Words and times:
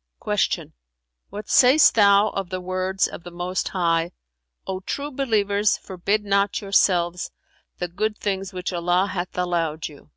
'"Q 0.24 0.36
"What 1.30 1.48
sayst 1.48 1.96
thou 1.96 2.28
of 2.28 2.50
the 2.50 2.60
words 2.60 3.08
of 3.08 3.24
the 3.24 3.32
Most 3.32 3.70
High, 3.70 4.12
'O 4.64 4.78
true 4.78 5.10
believers, 5.10 5.76
forbid 5.76 6.24
not 6.24 6.60
yourselves 6.60 7.32
the 7.78 7.88
good 7.88 8.16
things 8.16 8.52
which 8.52 8.72
Allah 8.72 9.08
hath 9.08 9.36
allowed 9.36 9.88
you?'" 9.88 10.12